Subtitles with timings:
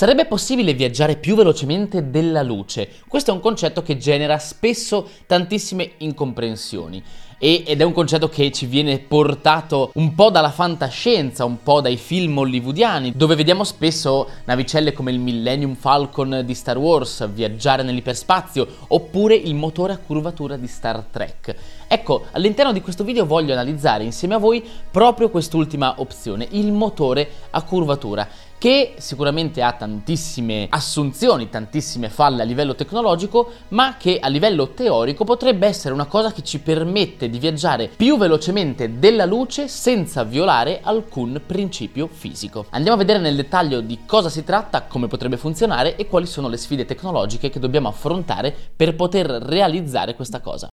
[0.00, 2.88] Sarebbe possibile viaggiare più velocemente della luce?
[3.06, 7.04] Questo è un concetto che genera spesso tantissime incomprensioni
[7.42, 11.96] ed è un concetto che ci viene portato un po' dalla fantascienza, un po' dai
[11.96, 18.66] film hollywoodiani, dove vediamo spesso navicelle come il Millennium Falcon di Star Wars viaggiare nell'iperspazio,
[18.88, 21.56] oppure il motore a curvatura di Star Trek.
[21.88, 27.26] Ecco, all'interno di questo video voglio analizzare insieme a voi proprio quest'ultima opzione, il motore
[27.48, 28.28] a curvatura
[28.60, 35.24] che sicuramente ha tantissime assunzioni, tantissime falle a livello tecnologico, ma che a livello teorico
[35.24, 40.80] potrebbe essere una cosa che ci permette di viaggiare più velocemente della luce senza violare
[40.82, 42.66] alcun principio fisico.
[42.70, 46.48] Andiamo a vedere nel dettaglio di cosa si tratta, come potrebbe funzionare e quali sono
[46.48, 50.68] le sfide tecnologiche che dobbiamo affrontare per poter realizzare questa cosa.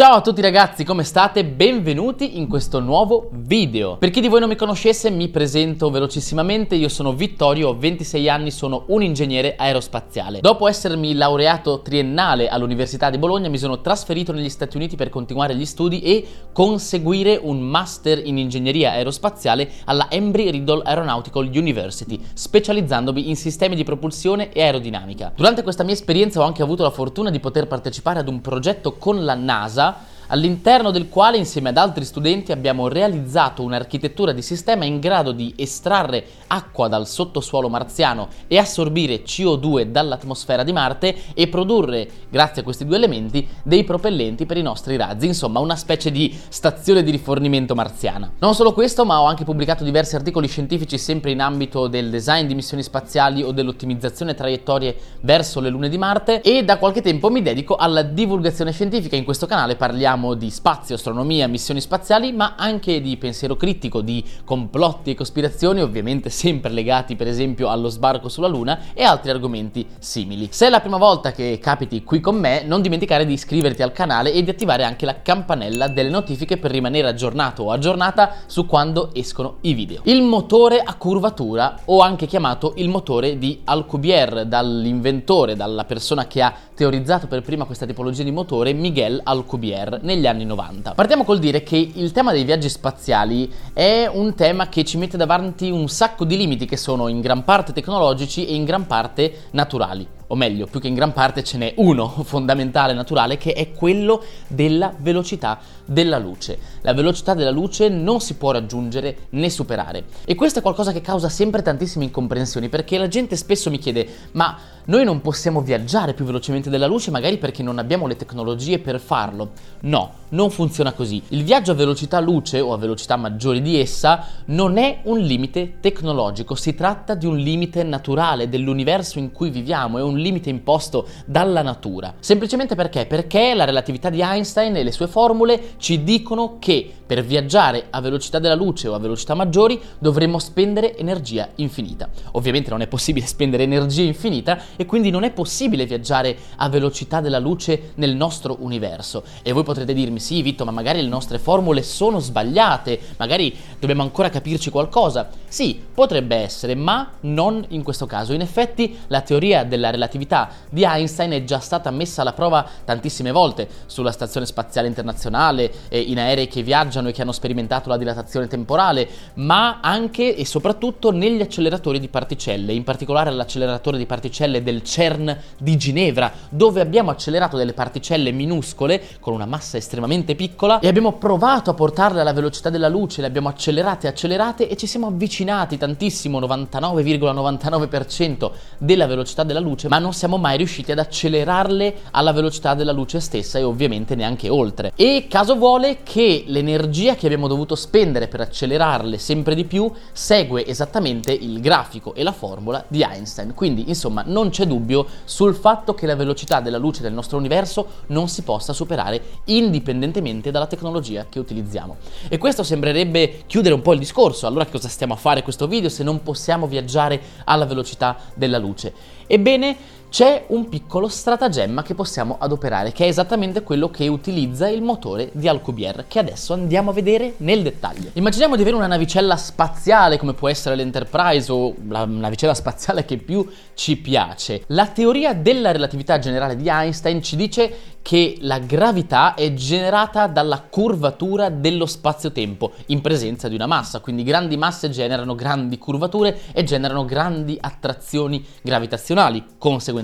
[0.00, 1.44] Ciao a tutti ragazzi, come state?
[1.44, 3.98] Benvenuti in questo nuovo video.
[3.98, 6.74] Per chi di voi non mi conoscesse, mi presento velocissimamente.
[6.74, 10.40] Io sono Vittorio, ho 26 anni, sono un ingegnere aerospaziale.
[10.40, 15.54] Dopo essermi laureato triennale all'Università di Bologna, mi sono trasferito negli Stati Uniti per continuare
[15.54, 23.36] gli studi e conseguire un master in ingegneria aerospaziale alla Embry-Riddle Aeronautical University, specializzandomi in
[23.36, 25.34] sistemi di propulsione e aerodinamica.
[25.36, 28.94] Durante questa mia esperienza ho anche avuto la fortuna di poter partecipare ad un progetto
[28.94, 29.88] con la NASA
[30.30, 35.52] all'interno del quale insieme ad altri studenti abbiamo realizzato un'architettura di sistema in grado di
[35.56, 42.64] estrarre acqua dal sottosuolo marziano e assorbire CO2 dall'atmosfera di Marte e produrre, grazie a
[42.64, 47.10] questi due elementi, dei propellenti per i nostri razzi, insomma una specie di stazione di
[47.10, 48.30] rifornimento marziana.
[48.38, 52.46] Non solo questo, ma ho anche pubblicato diversi articoli scientifici sempre in ambito del design
[52.46, 57.30] di missioni spaziali o dell'ottimizzazione traiettorie verso le lune di Marte e da qualche tempo
[57.30, 59.16] mi dedico alla divulgazione scientifica.
[59.16, 64.02] In questo canale parliamo parliamo di spazio, astronomia, missioni spaziali, ma anche di pensiero critico,
[64.02, 69.30] di complotti e cospirazioni, ovviamente sempre legati per esempio allo sbarco sulla Luna e altri
[69.30, 70.48] argomenti simili.
[70.50, 73.92] Se è la prima volta che capiti qui con me, non dimenticare di iscriverti al
[73.92, 78.66] canale e di attivare anche la campanella delle notifiche per rimanere aggiornato o aggiornata su
[78.66, 80.02] quando escono i video.
[80.04, 86.42] Il motore a curvatura, o anche chiamato il motore di Alcubierre, dall'inventore, dalla persona che
[86.42, 90.94] ha teorizzato per prima questa tipologia di motore, Miguel Alcubierre negli anni 90.
[90.94, 95.16] Partiamo col dire che il tema dei viaggi spaziali è un tema che ci mette
[95.16, 99.48] davanti un sacco di limiti che sono in gran parte tecnologici e in gran parte
[99.52, 103.72] naturali o meglio, più che in gran parte ce n'è uno fondamentale, naturale, che è
[103.72, 106.58] quello della velocità della luce.
[106.82, 110.04] La velocità della luce non si può raggiungere né superare.
[110.24, 114.06] E questo è qualcosa che causa sempre tantissime incomprensioni, perché la gente spesso mi chiede,
[114.32, 118.78] ma noi non possiamo viaggiare più velocemente della luce, magari perché non abbiamo le tecnologie
[118.78, 119.50] per farlo.
[119.80, 121.22] No, non funziona così.
[121.28, 125.78] Il viaggio a velocità luce o a velocità maggiori di essa non è un limite
[125.80, 131.06] tecnologico, si tratta di un limite naturale dell'universo in cui viviamo, è un limite imposto
[131.24, 132.14] dalla natura.
[132.20, 133.06] Semplicemente perché?
[133.06, 138.00] Perché la relatività di Einstein e le sue formule ci dicono che per viaggiare a
[138.00, 142.08] velocità della luce o a velocità maggiori dovremmo spendere energia infinita.
[142.32, 147.20] Ovviamente non è possibile spendere energia infinita e quindi non è possibile viaggiare a velocità
[147.20, 149.24] della luce nel nostro universo.
[149.42, 154.02] E voi potrete dirmi, sì Vitto, ma magari le nostre formule sono sbagliate, magari dobbiamo
[154.02, 155.28] ancora capirci qualcosa.
[155.48, 158.32] Sì, potrebbe essere, ma non in questo caso.
[158.32, 162.66] In effetti la teoria della relatività relatività di Einstein è già stata messa alla prova
[162.84, 167.96] tantissime volte sulla Stazione Spaziale Internazionale, in aerei che viaggiano e che hanno sperimentato la
[167.96, 174.62] dilatazione temporale, ma anche e soprattutto negli acceleratori di particelle, in particolare l'acceleratore di particelle
[174.62, 180.80] del CERN di Ginevra, dove abbiamo accelerato delle particelle minuscole con una massa estremamente piccola
[180.80, 184.76] e abbiamo provato a portarle alla velocità della luce, le abbiamo accelerate e accelerate e
[184.76, 190.98] ci siamo avvicinati tantissimo, 99,99% della velocità della luce, ma non siamo mai riusciti ad
[190.98, 194.92] accelerarle alla velocità della luce stessa e ovviamente neanche oltre.
[194.96, 200.66] E caso vuole che l'energia che abbiamo dovuto spendere per accelerarle sempre di più segue
[200.66, 203.54] esattamente il grafico e la formula di Einstein.
[203.54, 207.86] Quindi, insomma, non c'è dubbio sul fatto che la velocità della luce del nostro universo
[208.08, 211.96] non si possa superare indipendentemente dalla tecnologia che utilizziamo.
[212.28, 214.46] E questo sembrerebbe chiudere un po' il discorso.
[214.46, 219.18] Allora cosa stiamo a fare questo video se non possiamo viaggiare alla velocità della luce?
[219.26, 219.76] Ebbene,
[220.10, 225.30] c'è un piccolo stratagemma che possiamo adoperare, che è esattamente quello che utilizza il motore
[225.32, 228.10] di Alcubierre, che adesso andiamo a vedere nel dettaglio.
[228.14, 233.18] Immaginiamo di avere una navicella spaziale come può essere l'Enterprise o la navicella spaziale che
[233.18, 234.64] più ci piace.
[234.66, 237.72] La teoria della relatività generale di Einstein ci dice
[238.02, 244.24] che la gravità è generata dalla curvatura dello spazio-tempo in presenza di una massa, quindi
[244.24, 249.99] grandi masse generano grandi curvature e generano grandi attrazioni gravitazionali conseguentemente.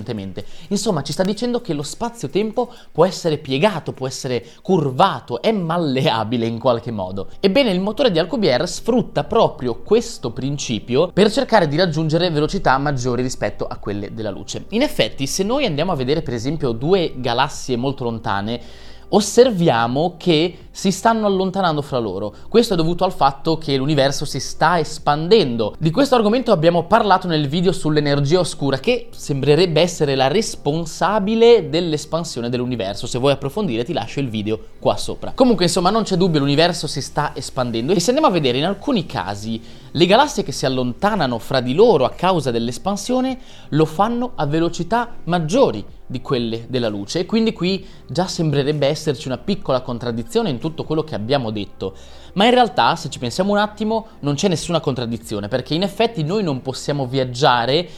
[0.69, 6.45] Insomma, ci sta dicendo che lo spazio-tempo può essere piegato, può essere curvato, è malleabile
[6.45, 7.29] in qualche modo.
[7.39, 13.21] Ebbene, il motore di Alcubierre sfrutta proprio questo principio per cercare di raggiungere velocità maggiori
[13.21, 14.65] rispetto a quelle della luce.
[14.69, 18.59] In effetti, se noi andiamo a vedere per esempio due galassie molto lontane,
[19.09, 22.31] osserviamo che si stanno allontanando fra loro.
[22.47, 25.73] Questo è dovuto al fatto che l'universo si sta espandendo.
[25.79, 32.49] Di questo argomento abbiamo parlato nel video sull'energia oscura, che sembrerebbe essere la responsabile dell'espansione
[32.49, 33.07] dell'universo.
[33.07, 35.31] Se vuoi approfondire ti lascio il video qua sopra.
[35.33, 38.65] Comunque, insomma, non c'è dubbio, l'universo si sta espandendo e se andiamo a vedere in
[38.65, 39.59] alcuni casi
[39.97, 43.39] le galassie che si allontanano fra di loro a causa dell'espansione
[43.69, 49.27] lo fanno a velocità maggiori di quelle della luce e quindi qui già sembrerebbe esserci
[49.27, 51.95] una piccola contraddizione in tutto quello che abbiamo detto.
[52.33, 56.23] Ma in realtà, se ci pensiamo un attimo, non c'è nessuna contraddizione perché in effetti
[56.23, 57.89] noi non possiamo viaggiare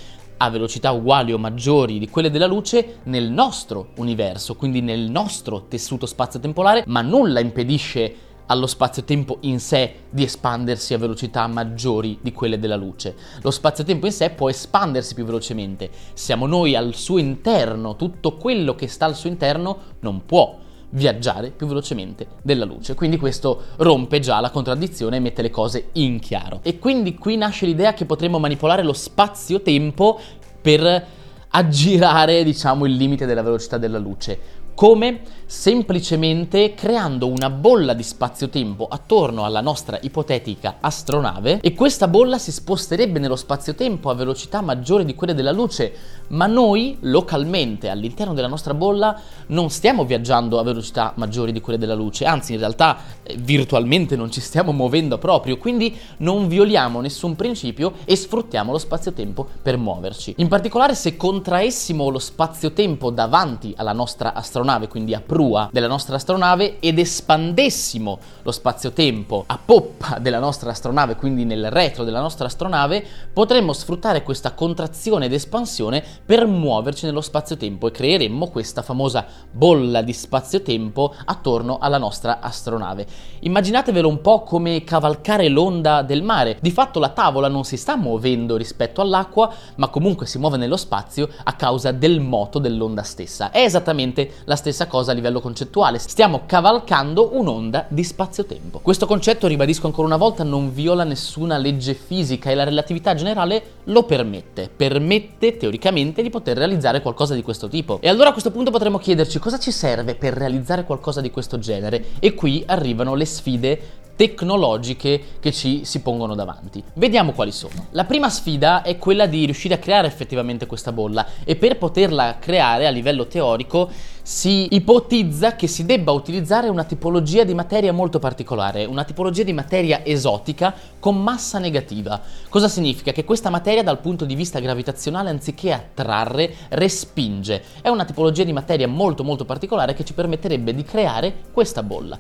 [0.42, 5.66] a velocità uguali o maggiori di quelle della luce nel nostro universo, quindi nel nostro
[5.68, 12.32] tessuto spazio-temporale, ma nulla impedisce allo spazio-tempo in sé di espandersi a velocità maggiori di
[12.32, 13.16] quelle della luce.
[13.42, 15.90] Lo spazio-tempo in sé può espandersi più velocemente.
[16.14, 20.58] Siamo noi al suo interno, tutto quello che sta al suo interno non può
[20.92, 22.96] viaggiare più velocemente della luce.
[22.96, 26.60] Quindi questo rompe già la contraddizione e mette le cose in chiaro.
[26.64, 30.20] E quindi qui nasce l'idea che potremmo manipolare lo spazio-tempo
[30.62, 31.06] per
[31.52, 34.40] aggirare, diciamo, il limite della velocità della luce
[34.80, 35.20] come?
[35.46, 42.52] Semplicemente creando una bolla di spazio-tempo attorno alla nostra ipotetica astronave e questa bolla si
[42.52, 45.92] sposterebbe nello spazio-tempo a velocità maggiore di quelle della luce,
[46.28, 51.80] ma noi localmente all'interno della nostra bolla non stiamo viaggiando a velocità maggiori di quelle
[51.80, 57.02] della luce, anzi in realtà eh, virtualmente non ci stiamo muovendo proprio, quindi non violiamo
[57.02, 60.36] nessun principio e sfruttiamo lo spazio-tempo per muoverci.
[60.38, 65.88] In particolare se contraessimo lo spazio-tempo davanti alla nostra astronave, astronave, quindi a prua della
[65.88, 72.22] nostra astronave, ed espandessimo lo spazio-tempo a poppa della nostra astronave, quindi nel retro della
[72.22, 78.82] nostra astronave, potremmo sfruttare questa contrazione ed espansione per muoverci nello spazio-tempo e creeremmo questa
[78.84, 83.08] famosa bolla di spazio-tempo attorno alla nostra astronave.
[83.40, 86.58] Immaginatevelo un po' come cavalcare l'onda del mare.
[86.62, 90.78] Di fatto la tavola non si sta muovendo rispetto all'acqua, ma comunque si muove nello
[90.78, 93.52] spazio a causa del moto dell'onda stessa.
[93.52, 98.80] È esattamente la stessa cosa a livello concettuale, stiamo cavalcando un'onda di spazio-tempo.
[98.80, 103.78] Questo concetto, ribadisco ancora una volta, non viola nessuna legge fisica e la relatività generale
[103.86, 108.00] lo permette, permette teoricamente di poter realizzare qualcosa di questo tipo.
[108.02, 111.58] E allora a questo punto potremmo chiederci cosa ci serve per realizzare qualcosa di questo
[111.58, 113.82] genere e qui arrivano le sfide
[114.20, 116.84] tecnologiche che ci si pongono davanti.
[116.96, 117.86] Vediamo quali sono.
[117.92, 122.36] La prima sfida è quella di riuscire a creare effettivamente questa bolla e per poterla
[122.38, 123.90] creare a livello teorico
[124.22, 129.54] si ipotizza che si debba utilizzare una tipologia di materia molto particolare, una tipologia di
[129.54, 132.22] materia esotica con massa negativa.
[132.50, 133.14] Cosa significa?
[133.14, 137.64] Che questa materia dal punto di vista gravitazionale anziché attrarre respinge.
[137.82, 142.20] È una tipologia di materia molto molto particolare che ci permetterebbe di creare questa bolla.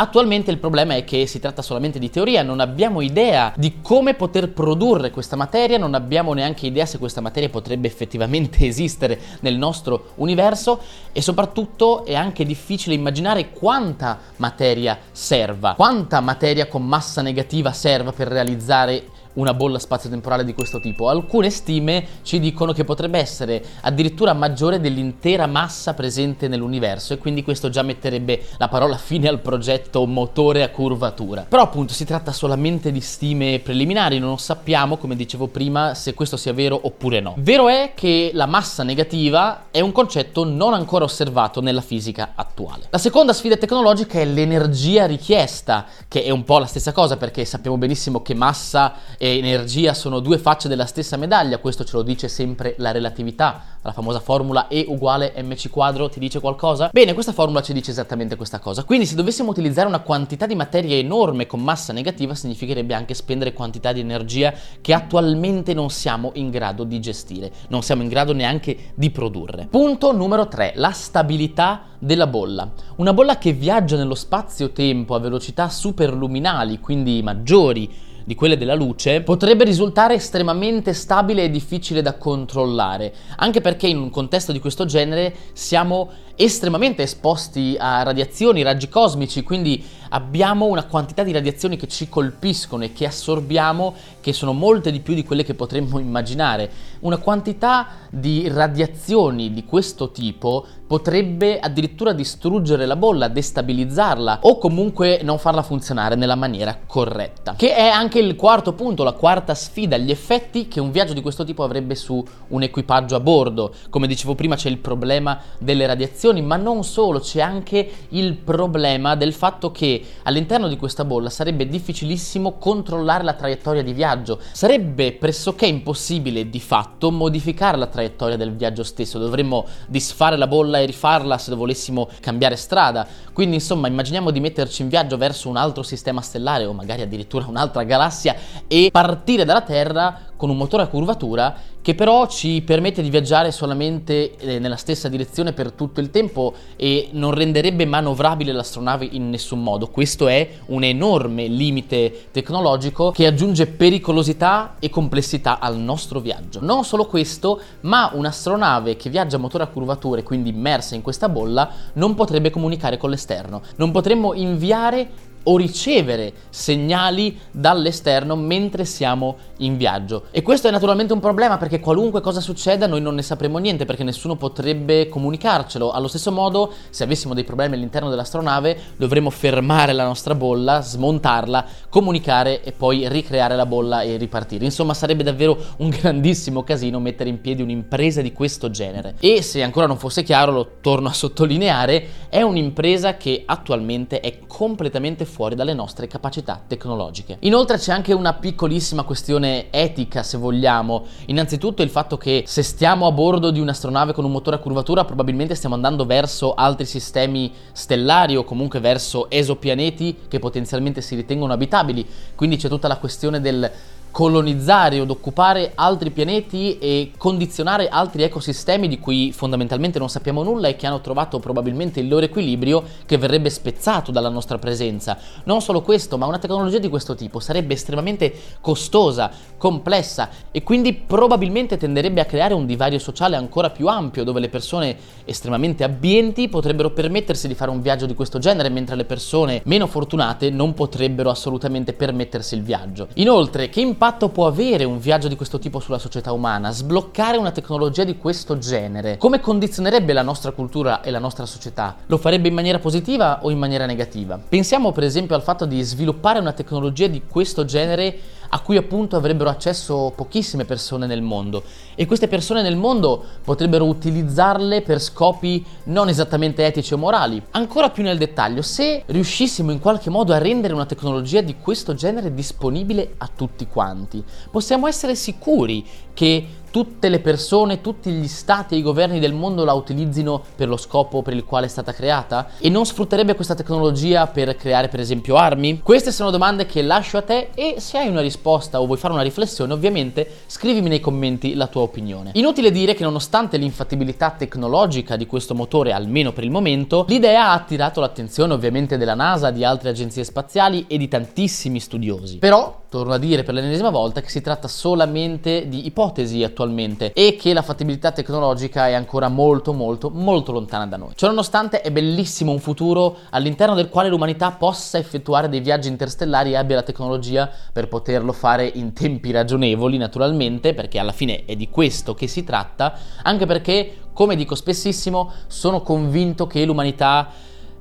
[0.00, 4.14] Attualmente il problema è che si tratta solamente di teoria, non abbiamo idea di come
[4.14, 9.58] poter produrre questa materia, non abbiamo neanche idea se questa materia potrebbe effettivamente esistere nel
[9.58, 10.80] nostro universo
[11.12, 18.12] e soprattutto è anche difficile immaginare quanta materia serva, quanta materia con massa negativa serva
[18.12, 21.08] per realizzare una bolla spazio-temporale di questo tipo.
[21.08, 27.42] Alcune stime ci dicono che potrebbe essere addirittura maggiore dell'intera massa presente nell'universo e quindi
[27.42, 31.46] questo già metterebbe la parola fine al progetto motore a curvatura.
[31.48, 36.36] Però appunto si tratta solamente di stime preliminari, non sappiamo, come dicevo prima, se questo
[36.36, 37.34] sia vero oppure no.
[37.38, 42.86] Vero è che la massa negativa è un concetto non ancora osservato nella fisica attuale.
[42.90, 47.44] La seconda sfida tecnologica è l'energia richiesta, che è un po' la stessa cosa perché
[47.44, 52.00] sappiamo benissimo che massa e energia sono due facce della stessa medaglia, questo ce lo
[52.00, 56.88] dice sempre la relatività, la famosa formula E uguale mc quadro, ti dice qualcosa?
[56.90, 58.82] Bene, questa formula ci dice esattamente questa cosa.
[58.82, 63.52] Quindi se dovessimo utilizzare una quantità di materia enorme con massa negativa, significherebbe anche spendere
[63.52, 68.32] quantità di energia che attualmente non siamo in grado di gestire, non siamo in grado
[68.32, 69.66] neanche di produrre.
[69.70, 72.72] Punto numero 3, la stabilità della bolla.
[72.96, 79.22] Una bolla che viaggia nello spazio-tempo a velocità superluminali, quindi maggiori di quelle della luce,
[79.22, 84.84] potrebbe risultare estremamente stabile e difficile da controllare, anche perché in un contesto di questo
[84.84, 91.88] genere siamo estremamente esposti a radiazioni, raggi cosmici, quindi abbiamo una quantità di radiazioni che
[91.88, 96.70] ci colpiscono e che assorbiamo che sono molte di più di quelle che potremmo immaginare.
[97.00, 105.20] Una quantità di radiazioni di questo tipo potrebbe addirittura distruggere la bolla, destabilizzarla o comunque
[105.22, 107.54] non farla funzionare nella maniera corretta.
[107.56, 111.20] Che è anche il quarto punto, la quarta sfida, gli effetti che un viaggio di
[111.20, 113.72] questo tipo avrebbe su un equipaggio a bordo.
[113.88, 119.14] Come dicevo prima c'è il problema delle radiazioni, ma non solo, c'è anche il problema
[119.14, 124.40] del fatto che all'interno di questa bolla sarebbe difficilissimo controllare la traiettoria di viaggio.
[124.50, 130.78] Sarebbe pressoché impossibile di fatto modificare la traiettoria del viaggio stesso, dovremmo disfare la bolla
[130.80, 133.06] e rifarla se volessimo cambiare strada.
[133.32, 137.46] Quindi insomma immaginiamo di metterci in viaggio verso un altro sistema stellare o magari addirittura
[137.46, 138.34] un'altra galassia
[138.66, 143.52] e partire dalla Terra con un motore a curvatura che però ci permette di viaggiare
[143.52, 149.28] solamente eh, nella stessa direzione per tutto il tempo e non renderebbe manovrabile l'astronave in
[149.28, 149.88] nessun modo.
[149.88, 156.60] Questo è un enorme limite tecnologico che aggiunge pericolosità e complessità al nostro viaggio.
[156.62, 161.28] Non solo questo, ma un'astronave che viaggia a motore a curvature, quindi immersa in questa
[161.28, 163.60] bolla, non potrebbe comunicare con l'esterno.
[163.76, 170.24] Non potremmo inviare o ricevere segnali dall'esterno mentre siamo in viaggio.
[170.30, 173.84] E questo è naturalmente un problema perché qualunque cosa succeda noi non ne sapremo niente
[173.84, 175.90] perché nessuno potrebbe comunicarcelo.
[175.90, 181.66] Allo stesso modo, se avessimo dei problemi all'interno dell'astronave, dovremmo fermare la nostra bolla, smontarla,
[181.88, 184.64] comunicare e poi ricreare la bolla e ripartire.
[184.64, 189.14] Insomma, sarebbe davvero un grandissimo casino mettere in piedi un'impresa di questo genere.
[189.20, 194.38] E se ancora non fosse chiaro, lo torno a sottolineare, è un'impresa che attualmente è
[194.46, 197.38] completamente fuori dalle nostre capacità tecnologiche.
[197.40, 201.06] Inoltre c'è anche una piccolissima questione etica, se vogliamo.
[201.26, 205.06] Innanzitutto il fatto che se stiamo a bordo di un'astronave con un motore a curvatura,
[205.06, 211.54] probabilmente stiamo andando verso altri sistemi stellari o comunque verso esopianeti che potenzialmente si ritengono
[211.54, 212.06] abitabili.
[212.34, 213.70] Quindi c'è tutta la questione del
[214.10, 220.68] colonizzare od occupare altri pianeti e condizionare altri ecosistemi di cui fondamentalmente non sappiamo nulla
[220.68, 225.16] e che hanno trovato probabilmente il loro equilibrio che verrebbe spezzato dalla nostra presenza.
[225.44, 230.92] Non solo questo, ma una tecnologia di questo tipo sarebbe estremamente costosa, complessa e quindi
[230.94, 236.48] probabilmente tenderebbe a creare un divario sociale ancora più ampio dove le persone estremamente abbienti
[236.48, 240.74] potrebbero permettersi di fare un viaggio di questo genere mentre le persone meno fortunate non
[240.74, 243.08] potrebbero assolutamente permettersi il viaggio.
[243.14, 246.70] Inoltre, che impatto può avere un viaggio di questo tipo sulla società umana?
[246.70, 249.18] Sbloccare una tecnologia di questo genere?
[249.18, 251.96] Come condizionerebbe la nostra cultura e la nostra società?
[252.06, 254.38] Lo farebbe in maniera positiva o in maniera negativa?
[254.38, 258.18] Pensiamo per esempio al fatto di sviluppare una tecnologia di questo genere
[258.50, 261.62] a cui appunto avrebbero accesso pochissime persone nel mondo
[261.94, 267.42] e queste persone nel mondo potrebbero utilizzarle per scopi non esattamente etici o morali.
[267.52, 271.94] Ancora più nel dettaglio, se riuscissimo in qualche modo a rendere una tecnologia di questo
[271.94, 278.74] genere disponibile a tutti quanti, possiamo essere sicuri che tutte le persone, tutti gli stati
[278.74, 281.92] e i governi del mondo la utilizzino per lo scopo per il quale è stata
[281.92, 282.50] creata?
[282.58, 285.80] E non sfrutterebbe questa tecnologia per creare per esempio armi?
[285.82, 289.12] Queste sono domande che lascio a te e se hai una risposta o vuoi fare
[289.12, 292.30] una riflessione ovviamente scrivimi nei commenti la tua opinione.
[292.34, 297.52] Inutile dire che nonostante l'infattibilità tecnologica di questo motore, almeno per il momento, l'idea ha
[297.52, 302.38] attirato l'attenzione ovviamente della NASA, di altre agenzie spaziali e di tantissimi studiosi.
[302.38, 307.36] Però, torno a dire per l'ennesima volta che si tratta solamente di ipotesi attualmente e
[307.36, 311.12] che la fattibilità tecnologica è ancora molto molto molto lontana da noi.
[311.14, 316.56] Ciononostante è bellissimo un futuro all'interno del quale l'umanità possa effettuare dei viaggi interstellari e
[316.56, 321.68] abbia la tecnologia per poterlo fare in tempi ragionevoli naturalmente perché alla fine è di
[321.68, 327.30] questo che si tratta anche perché come dico spessissimo sono convinto che l'umanità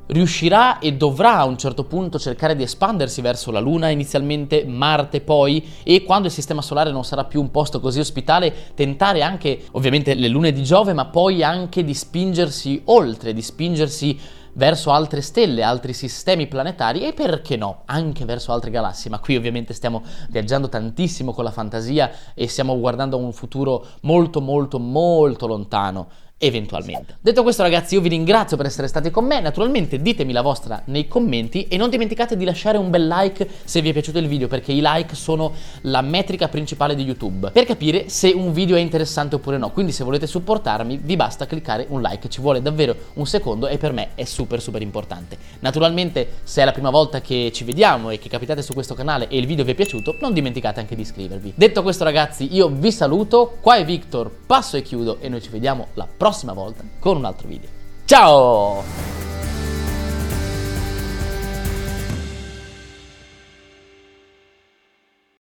[0.10, 5.22] riuscirà e dovrà a un certo punto cercare di espandersi verso la Luna inizialmente, Marte
[5.22, 9.66] poi e quando il sistema solare non sarà più un posto così ospitale tentare anche
[9.72, 14.20] ovviamente le lune di Giove ma poi anche di spingersi oltre, di spingersi
[14.54, 19.36] verso altre stelle, altri sistemi planetari e perché no, anche verso altre galassie, ma qui
[19.36, 24.80] ovviamente stiamo viaggiando tantissimo con la fantasia e stiamo guardando a un futuro molto molto
[24.80, 26.08] molto lontano
[26.40, 27.18] eventualmente.
[27.20, 30.82] Detto questo ragazzi io vi ringrazio per essere stati con me, naturalmente ditemi la vostra
[30.86, 34.28] nei commenti e non dimenticate di lasciare un bel like se vi è piaciuto il
[34.28, 38.78] video perché i like sono la metrica principale di YouTube per capire se un video
[38.78, 42.62] è interessante oppure no, quindi se volete supportarmi vi basta cliccare un like, ci vuole
[42.62, 45.38] davvero un secondo e per me è super super importante.
[45.60, 49.28] Naturalmente se è la prima volta che ci vediamo e che capitate su questo canale
[49.28, 51.54] e il video vi è piaciuto non dimenticate anche di iscrivervi.
[51.56, 55.50] Detto questo ragazzi io vi saluto, qua è Victor, passo e chiudo e noi ci
[55.50, 57.70] vediamo la prossima prossima volta con un altro video.
[58.06, 59.19] Ciao!